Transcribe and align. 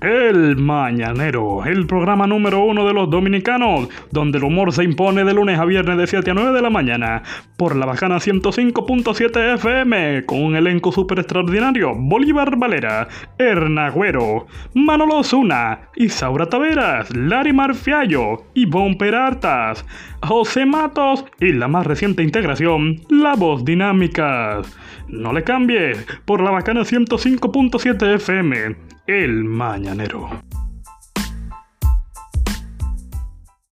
El 0.00 0.56
Mañanero, 0.56 1.64
el 1.64 1.84
programa 1.88 2.28
número 2.28 2.62
uno 2.64 2.86
de 2.86 2.94
los 2.94 3.10
dominicanos, 3.10 3.88
donde 4.12 4.38
el 4.38 4.44
humor 4.44 4.72
se 4.72 4.84
impone 4.84 5.24
de 5.24 5.34
lunes 5.34 5.58
a 5.58 5.64
viernes 5.64 5.98
de 5.98 6.06
7 6.06 6.30
a 6.30 6.34
9 6.34 6.52
de 6.52 6.62
la 6.62 6.70
mañana, 6.70 7.24
por 7.56 7.74
la 7.74 7.84
bacana 7.84 8.18
105.7 8.18 9.54
FM, 9.54 10.24
con 10.24 10.40
un 10.40 10.54
elenco 10.54 10.92
súper 10.92 11.18
extraordinario, 11.18 11.96
Bolívar 11.96 12.56
Valera, 12.56 13.08
Hernagüero, 13.38 14.46
Manolo 14.74 15.24
Zuna, 15.24 15.88
Isaura 15.96 16.46
Taveras, 16.46 17.14
Lari 17.16 17.52
Marfiallo, 17.52 18.44
Ivonne 18.54 18.94
Perartas, 18.94 19.84
José 20.22 20.64
Matos 20.64 21.24
y 21.40 21.52
la 21.52 21.66
más 21.66 21.84
reciente 21.84 22.22
integración, 22.22 23.00
La 23.10 23.34
Voz 23.34 23.64
Dinámica. 23.64 24.62
No 25.08 25.32
le 25.32 25.42
cambies, 25.42 26.06
por 26.24 26.40
la 26.40 26.52
bacana 26.52 26.82
105.7 26.82 28.14
FM, 28.14 28.87
El 29.08 29.42
Mañanero. 29.44 30.47